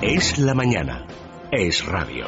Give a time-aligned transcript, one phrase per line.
[0.00, 1.04] Es la mañana.
[1.50, 2.26] Es radio.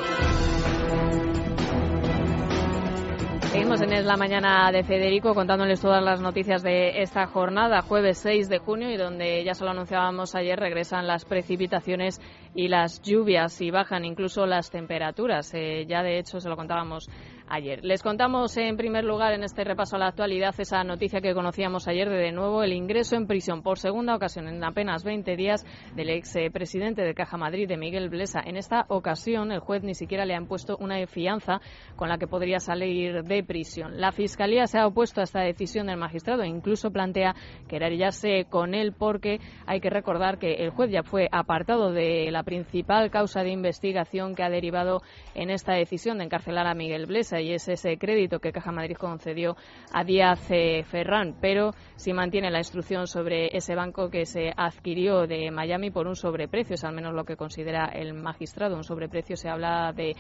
[3.53, 8.19] Seguimos en Es la Mañana de Federico contándoles todas las noticias de esta jornada, jueves
[8.19, 12.21] 6 de junio, y donde ya se lo anunciábamos ayer, regresan las precipitaciones
[12.57, 15.55] y las lluvias y bajan incluso las temperaturas.
[15.55, 17.09] Eh, ya de hecho se lo contábamos
[17.51, 17.85] ayer.
[17.85, 21.89] Les contamos en primer lugar en este repaso a la actualidad esa noticia que conocíamos
[21.89, 25.67] ayer de de nuevo el ingreso en prisión por segunda ocasión en apenas 20 días
[25.97, 28.41] del ex presidente de Caja Madrid, de Miguel Blesa.
[28.45, 31.61] En esta ocasión el juez ni siquiera le ha impuesto una fianza
[31.97, 34.01] con la que podría salir de prisión.
[34.01, 37.35] La Fiscalía se ha opuesto a esta decisión del magistrado e incluso plantea
[37.69, 42.43] querellarse con él porque hay que recordar que el juez ya fue apartado de la
[42.43, 45.03] principal causa de investigación que ha derivado
[45.35, 48.97] en esta decisión de encarcelar a Miguel Blesa y es ese crédito que Caja Madrid
[48.97, 49.57] concedió
[49.93, 55.27] a Díaz eh, Ferrán, pero si mantiene la instrucción sobre ese banco que se adquirió
[55.27, 58.77] de Miami por un sobreprecio, es al menos lo que considera el magistrado.
[58.77, 60.15] Un sobreprecio se habla de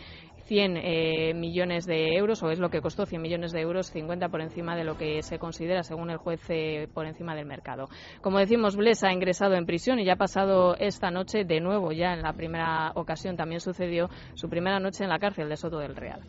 [0.50, 4.28] 100 eh, millones de euros, o es lo que costó 100 millones de euros, 50
[4.30, 7.88] por encima de lo que se considera, según el juez, eh, por encima del mercado.
[8.20, 11.92] Como decimos, Blesa ha ingresado en prisión y ya ha pasado esta noche de nuevo,
[11.92, 15.78] ya en la primera ocasión también sucedió su primera noche en la cárcel de Soto
[15.78, 16.20] del Real.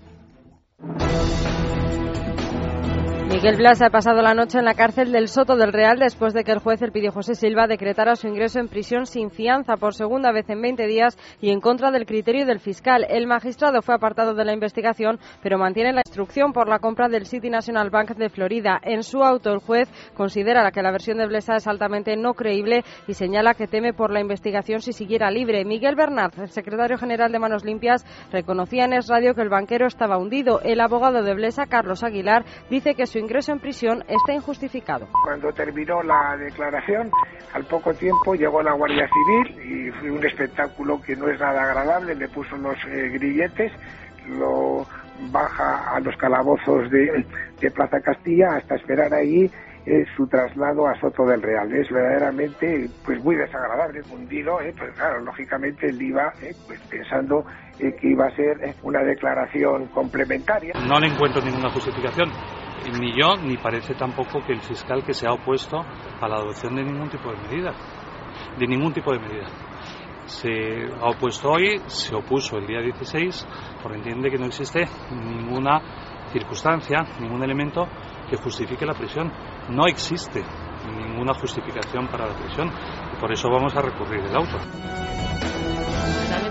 [0.83, 2.40] あ!
[3.31, 6.43] Miguel Blas ha pasado la noche en la cárcel del Soto del Real después de
[6.43, 10.33] que el juez Elpidio José Silva decretara su ingreso en prisión sin fianza por segunda
[10.33, 13.05] vez en 20 días y en contra del criterio del fiscal.
[13.09, 17.25] El magistrado fue apartado de la investigación, pero mantiene la instrucción por la compra del
[17.25, 18.81] City National Bank de Florida.
[18.83, 22.83] En su auto, el juez considera que la versión de Blesa es altamente no creíble
[23.07, 25.63] y señala que teme por la investigación si siguiera libre.
[25.63, 29.87] Miguel Bernard, el secretario general de Manos Limpias, reconocía en Es Radio que el banquero
[29.87, 30.59] estaba hundido.
[30.63, 35.07] El abogado de Blesa, Carlos Aguilar, dice que su ingreso en prisión está injustificado.
[35.23, 37.09] Cuando terminó la declaración,
[37.53, 41.63] al poco tiempo llegó la Guardia Civil y fue un espectáculo que no es nada
[41.63, 43.71] agradable, le puso los eh, grilletes,
[44.27, 44.85] lo
[45.31, 47.25] baja a los calabozos de,
[47.59, 49.49] de Plaza Castilla hasta esperar ahí
[49.85, 51.71] eh, su traslado a Soto del Real.
[51.73, 57.45] Es verdaderamente pues muy desagradable, hundido, eh, pues claro, lógicamente él iba eh, pues pensando
[57.79, 60.73] eh, que iba a ser una declaración complementaria.
[60.87, 62.29] No le encuentro ninguna justificación
[62.99, 66.75] ni yo ni parece tampoco que el fiscal que se ha opuesto a la adopción
[66.75, 67.73] de ningún tipo de medida,
[68.57, 69.47] de ningún tipo de medida.
[70.25, 73.47] Se ha opuesto hoy, se opuso el día 16,
[73.81, 75.81] porque entiende que no existe ninguna
[76.31, 77.87] circunstancia, ningún elemento
[78.29, 79.31] que justifique la prisión.
[79.69, 80.43] No existe
[80.87, 82.71] ninguna justificación para la prisión
[83.13, 84.57] y por eso vamos a recurrir el auto.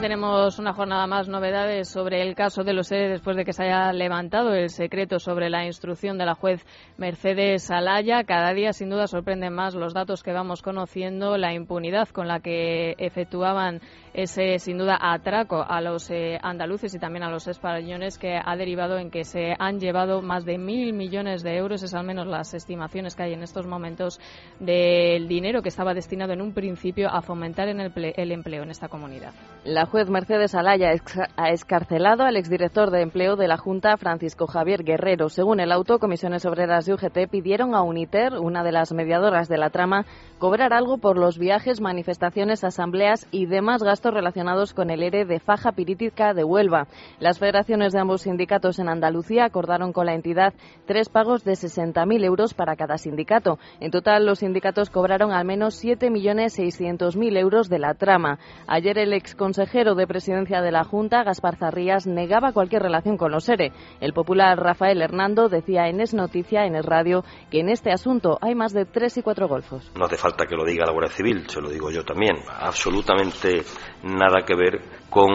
[0.01, 3.65] Tenemos una jornada más novedades sobre el caso de los ERE después de que se
[3.65, 6.65] haya levantado el secreto sobre la instrucción de la juez
[6.97, 8.25] Mercedes Alaya.
[8.25, 12.41] Cada día, sin duda, sorprenden más los datos que vamos conociendo, la impunidad con la
[12.41, 18.19] que efectuaban ese, sin duda, atraco a los eh, andaluces y también a los españoles
[18.19, 21.95] que ha derivado en que se han llevado más de mil millones de euros, es
[21.95, 24.21] al menos las estimaciones que hay en estos momentos
[24.59, 28.89] del dinero que estaba destinado en un principio a fomentar en el, empleo en esta
[28.89, 29.33] comunidad.
[29.65, 30.93] La juez Mercedes Alaya
[31.37, 35.29] ha escarcelado al exdirector de empleo de la Junta, Francisco Javier Guerrero.
[35.29, 39.59] Según el auto, Comisiones Obreras de UGT pidieron a UNITER, una de las mediadoras de
[39.59, 40.05] la trama,
[40.39, 45.41] cobrar algo por los viajes, manifestaciones, asambleas y demás gastos relacionados con el ERE de
[45.41, 46.87] faja pirítica de Huelva.
[47.19, 50.55] Las federaciones de ambos sindicatos en Andalucía acordaron con la entidad
[50.87, 53.59] tres pagos de 60.000 euros para cada sindicato.
[53.81, 58.39] En total, los sindicatos cobraron al menos 7.600.000 euros de la trama.
[58.67, 63.33] Ayer el ex consejero de presidencia de la Junta, Gaspar Zarrías, negaba cualquier relación con
[63.33, 63.73] los ERE.
[64.01, 68.39] El popular Rafael Hernando decía en Es Noticia, en Es Radio, que en este asunto
[68.41, 69.91] hay más de tres y cuatro golfos.
[69.99, 72.37] No hace falta que lo diga la Guardia Civil, se lo digo yo también.
[72.49, 73.63] Absolutamente
[74.03, 75.31] nada que ver con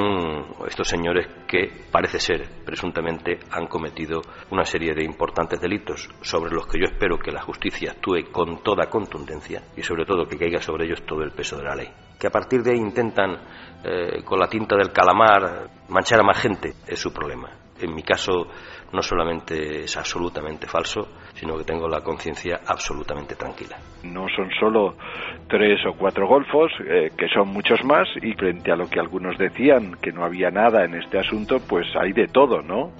[0.67, 4.21] estos señores que parece ser, presuntamente, han cometido
[4.51, 8.63] una serie de importantes delitos sobre los que yo espero que la justicia actúe con
[8.63, 11.89] toda contundencia y sobre todo que caiga sobre ellos todo el peso de la ley.
[12.19, 13.37] Que a partir de ahí intentan,
[13.83, 17.49] eh, con la tinta del calamar, manchar a más gente, es su problema.
[17.79, 18.47] En mi caso,
[18.95, 23.77] no solamente es absolutamente falso, sino que tengo la conciencia absolutamente tranquila.
[24.03, 24.95] No son solo
[25.47, 29.37] tres o cuatro golfos, eh, que son muchos más, y frente a lo que algunos
[29.37, 32.91] decían, que no había nada en este asunto, pues hay de todo, ¿no?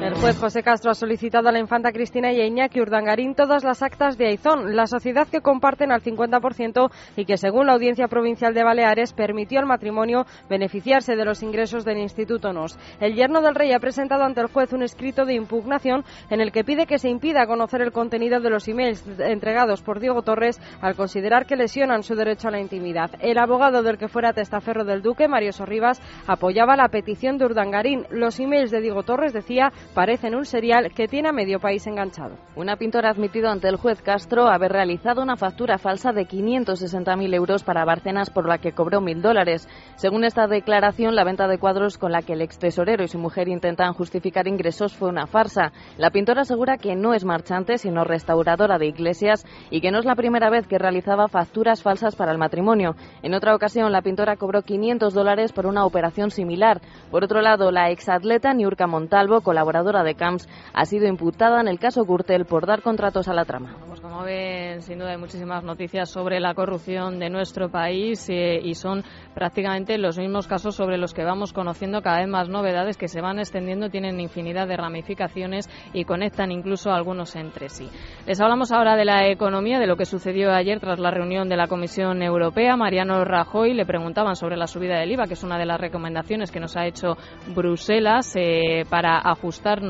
[0.00, 3.64] El juez José Castro ha solicitado a la infanta Cristina y a Iñaki Urdangarín todas
[3.64, 8.06] las actas de Aizón, la sociedad que comparten al 50% y que, según la Audiencia
[8.06, 12.78] Provincial de Baleares, permitió al matrimonio beneficiarse de los ingresos del Instituto NOS.
[13.00, 16.52] El yerno del rey ha presentado ante el juez un escrito de impugnación en el
[16.52, 20.60] que pide que se impida conocer el contenido de los emails entregados por Diego Torres
[20.80, 23.10] al considerar que lesionan su derecho a la intimidad.
[23.20, 28.06] El abogado del que fuera testaferro del duque, Mario Sorribas, apoyaba la petición de Urdangarín.
[28.10, 32.36] Los emails de Diego Torres, decía, parecen un serial que tiene a medio país enganchado.
[32.54, 37.34] Una pintora ha admitido ante el juez Castro haber realizado una factura falsa de 560.000
[37.34, 39.68] euros para Barcenas por la que cobró mil dólares.
[39.96, 43.18] Según esta declaración, la venta de cuadros con la que el ex tesorero y su
[43.18, 45.72] mujer intentan justificar ingresos fue una farsa.
[45.96, 50.04] La pintora asegura que no es marchante, sino restauradora de iglesias y que no es
[50.04, 52.94] la primera vez que realizaba facturas falsas para el matrimonio.
[53.24, 56.82] En otra ocasión, la pintora cobró 500 dólares por una operación similar.
[57.10, 61.78] Por otro lado, la exatleta Niurka Montalvo, colaboradora de Camps, ha sido imputada en el
[61.78, 63.74] caso Gürtel por dar contratos a la trama.
[64.08, 68.72] Como ven, sin duda hay muchísimas noticias sobre la corrupción de nuestro país eh, y
[68.72, 73.06] son prácticamente los mismos casos sobre los que vamos conociendo cada vez más novedades que
[73.06, 77.90] se van extendiendo, tienen infinidad de ramificaciones y conectan incluso algunos entre sí.
[78.26, 81.58] Les hablamos ahora de la economía, de lo que sucedió ayer tras la reunión de
[81.58, 82.78] la Comisión Europea.
[82.78, 86.50] Mariano Rajoy le preguntaban sobre la subida del IVA, que es una de las recomendaciones
[86.50, 87.18] que nos ha hecho
[87.54, 89.82] Bruselas eh, para ajustar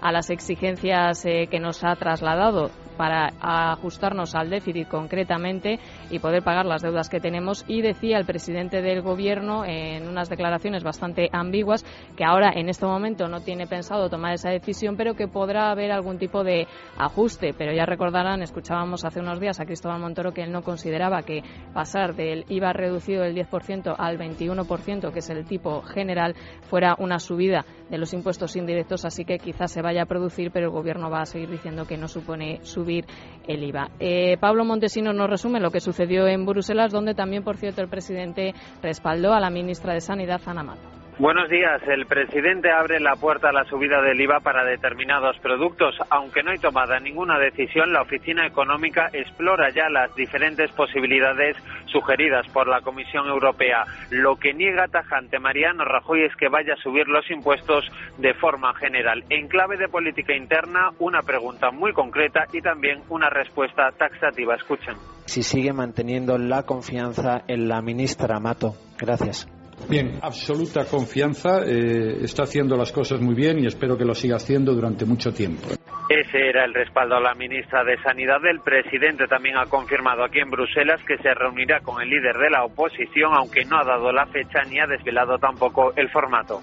[0.00, 5.78] a las exigencias eh, que nos ha trasladado para ajustarnos al déficit concretamente
[6.10, 7.64] y poder pagar las deudas que tenemos.
[7.68, 11.84] Y decía el presidente del Gobierno en unas declaraciones bastante ambiguas
[12.16, 15.92] que ahora en este momento no tiene pensado tomar esa decisión, pero que podrá haber
[15.92, 16.66] algún tipo de
[16.96, 17.54] ajuste.
[17.56, 21.42] Pero ya recordarán, escuchábamos hace unos días a Cristóbal Montoro que él no consideraba que
[21.72, 26.34] pasar del IVA reducido del 10% al 21%, que es el tipo general,
[26.68, 30.66] fuera una subida de los impuestos indirectos, así que quizás se vaya a producir, pero
[30.66, 33.04] el Gobierno va a seguir diciendo que no supone subir
[33.46, 33.90] el IVA.
[34.00, 37.88] Eh, Pablo Montesino nos resume lo que sucedió en Bruselas, donde también, por cierto, el
[37.88, 40.94] presidente respaldó a la ministra de Sanidad, Ana Mato.
[41.16, 41.80] Buenos días.
[41.86, 45.94] El presidente abre la puerta a la subida del IVA para determinados productos.
[46.10, 51.56] Aunque no hay tomada ninguna decisión, la Oficina Económica explora ya las diferentes posibilidades
[51.86, 53.84] sugeridas por la Comisión Europea.
[54.10, 58.74] Lo que niega tajante Mariano Rajoy es que vaya a subir los impuestos de forma
[58.74, 59.22] general.
[59.30, 64.56] En clave de política interna, una pregunta muy concreta y también una respuesta taxativa.
[64.56, 65.13] Escuchen.
[65.26, 68.74] Si sigue manteniendo la confianza en la ministra Mato.
[68.98, 69.48] Gracias.
[69.88, 71.62] Bien, absoluta confianza.
[71.66, 75.32] Eh, está haciendo las cosas muy bien y espero que lo siga haciendo durante mucho
[75.32, 75.68] tiempo.
[76.08, 78.44] Ese era el respaldo a la ministra de Sanidad.
[78.44, 82.50] El presidente también ha confirmado aquí en Bruselas que se reunirá con el líder de
[82.50, 86.60] la oposición, aunque no ha dado la fecha ni ha desvelado tampoco el formato.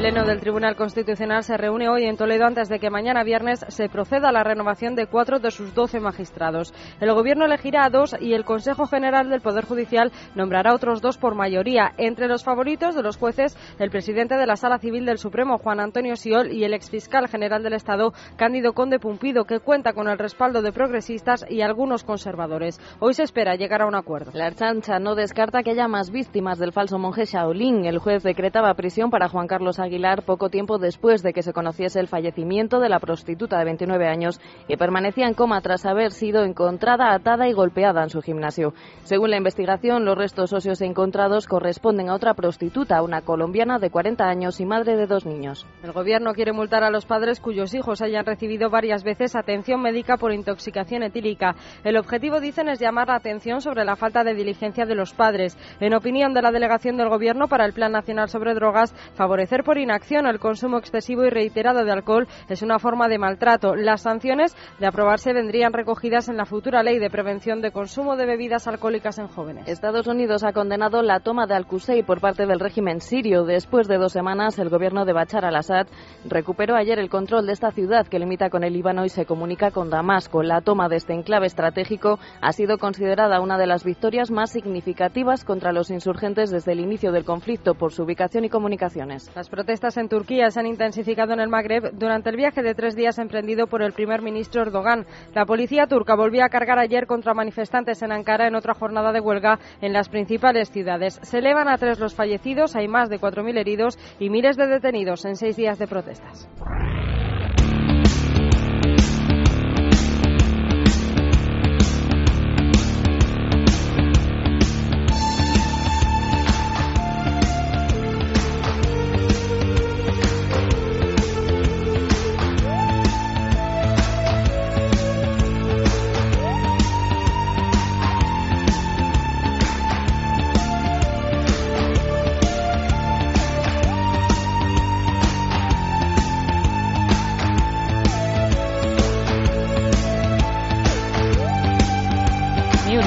[0.00, 3.90] Pleno del Tribunal Constitucional se reúne hoy en Toledo antes de que mañana viernes se
[3.90, 6.72] proceda a la renovación de cuatro de sus doce magistrados.
[7.02, 11.18] El Gobierno elegirá a dos y el Consejo General del Poder Judicial nombrará otros dos
[11.18, 11.92] por mayoría.
[11.98, 15.80] Entre los favoritos de los jueces, el presidente de la Sala Civil del Supremo, Juan
[15.80, 20.16] Antonio Siol, y el exfiscal general del Estado, Cándido Conde Pumpido, que cuenta con el
[20.16, 22.80] respaldo de progresistas y algunos conservadores.
[23.00, 24.30] Hoy se espera llegar a un acuerdo.
[24.32, 27.84] La Archancha no descarta que haya más víctimas del falso monje Shaolin.
[27.84, 31.52] El juez decretaba prisión para Juan Carlos Aguilar Aguilar poco tiempo después de que se
[31.52, 36.12] conociese el fallecimiento de la prostituta de 29 años que permanecía en coma tras haber
[36.12, 38.72] sido encontrada atada y golpeada en su gimnasio.
[39.02, 44.24] Según la investigación, los restos óseos encontrados corresponden a otra prostituta, una colombiana de 40
[44.28, 45.66] años y madre de dos niños.
[45.82, 50.18] El gobierno quiere multar a los padres cuyos hijos hayan recibido varias veces atención médica
[50.18, 51.56] por intoxicación etílica.
[51.82, 55.58] El objetivo, dicen, es llamar la atención sobre la falta de diligencia de los padres.
[55.80, 59.79] En opinión de la delegación del gobierno para el Plan Nacional sobre Drogas, favorecer por
[59.80, 63.74] inacción el consumo excesivo y reiterado de alcohol es una forma de maltrato.
[63.74, 68.26] Las sanciones, de aprobarse, vendrían recogidas en la futura ley de prevención de consumo de
[68.26, 69.66] bebidas alcohólicas en jóvenes.
[69.66, 73.44] Estados Unidos ha condenado la toma de Al-Qusay por parte del régimen sirio.
[73.44, 75.86] Después de dos semanas, el gobierno de Bachar al-Assad
[76.28, 79.70] recuperó ayer el control de esta ciudad que limita con el Líbano y se comunica
[79.70, 80.42] con Damasco.
[80.42, 85.44] La toma de este enclave estratégico ha sido considerada una de las victorias más significativas
[85.44, 89.30] contra los insurgentes desde el inicio del conflicto por su ubicación y comunicaciones.
[89.34, 92.96] Las protestas en Turquía se han intensificado en el Magreb durante el viaje de tres
[92.96, 95.06] días emprendido por el primer ministro Erdogan.
[95.32, 99.20] La policía turca volvió a cargar ayer contra manifestantes en Ankara en otra jornada de
[99.20, 101.20] huelga en las principales ciudades.
[101.22, 105.24] Se elevan a tres los fallecidos, hay más de 4.000 heridos y miles de detenidos
[105.24, 106.48] en seis días de protestas.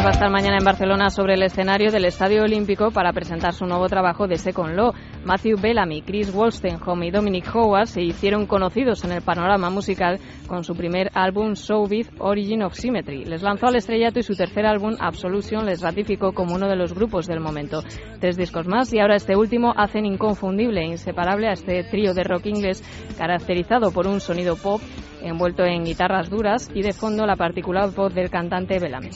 [0.04, 3.66] Va a estar mañana en Barcelona sobre el escenario del Estadio Olímpico para presentar su
[3.66, 4.92] nuevo trabajo de Second Law.
[5.24, 10.66] Matthew Bellamy, Chris Wolstenholme y Dominic Howard se hicieron conocidos en el panorama musical con
[10.66, 13.24] su primer álbum Soviet Origin of Symmetry.
[13.24, 16.94] Les lanzó al estrellato y su tercer álbum Absolution les ratificó como uno de los
[16.94, 17.82] grupos del momento.
[18.20, 22.26] Tres discos más y ahora este último hacen inconfundible e inseparable a este trío de
[22.26, 22.84] rock inglés
[23.18, 24.82] caracterizado por un sonido pop
[25.24, 29.10] envuelto en guitarras duras y de fondo la particular voz del cantante Bellamy.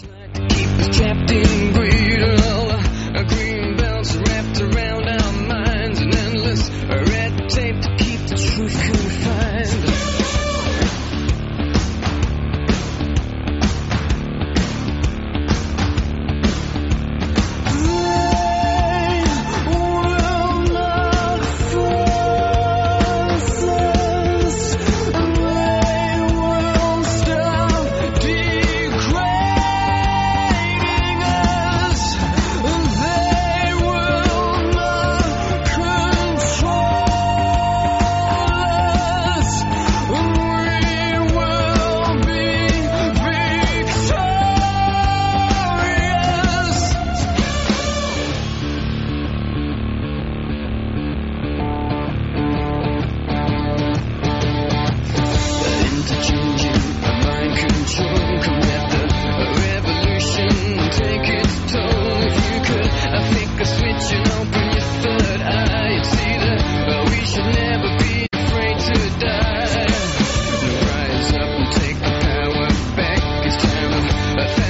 [74.40, 74.67] Elizabeth.